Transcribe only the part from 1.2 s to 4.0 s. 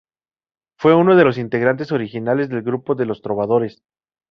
los integrantes originales del grupo Los Trovadores.